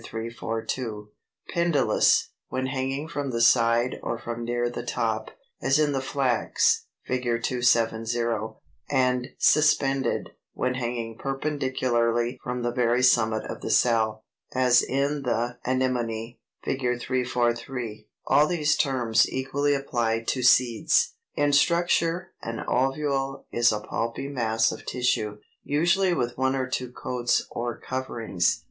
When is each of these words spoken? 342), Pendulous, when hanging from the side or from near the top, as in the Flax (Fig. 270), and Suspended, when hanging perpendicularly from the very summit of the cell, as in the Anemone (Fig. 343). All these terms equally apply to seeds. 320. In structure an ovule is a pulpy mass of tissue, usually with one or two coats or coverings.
342), 0.03 1.11
Pendulous, 1.53 2.29
when 2.49 2.65
hanging 2.65 3.07
from 3.07 3.29
the 3.29 3.39
side 3.39 3.99
or 4.01 4.17
from 4.17 4.43
near 4.43 4.67
the 4.67 4.81
top, 4.81 5.29
as 5.61 5.77
in 5.77 5.91
the 5.91 6.01
Flax 6.01 6.87
(Fig. 7.05 7.21
270), 7.43 8.55
and 8.89 9.27
Suspended, 9.37 10.31
when 10.53 10.73
hanging 10.73 11.19
perpendicularly 11.19 12.39
from 12.43 12.63
the 12.63 12.71
very 12.71 13.03
summit 13.03 13.43
of 13.45 13.61
the 13.61 13.69
cell, 13.69 14.25
as 14.55 14.81
in 14.81 15.21
the 15.21 15.59
Anemone 15.65 16.39
(Fig. 16.63 16.79
343). 16.99 18.07
All 18.25 18.47
these 18.47 18.75
terms 18.75 19.29
equally 19.29 19.75
apply 19.75 20.23
to 20.23 20.41
seeds. 20.41 21.13
320. 21.35 21.45
In 21.47 21.53
structure 21.53 22.31
an 22.41 22.61
ovule 22.67 23.45
is 23.51 23.71
a 23.71 23.81
pulpy 23.81 24.27
mass 24.27 24.71
of 24.71 24.83
tissue, 24.87 25.37
usually 25.63 26.15
with 26.15 26.39
one 26.39 26.55
or 26.55 26.65
two 26.65 26.91
coats 26.91 27.45
or 27.51 27.77
coverings. 27.77 28.59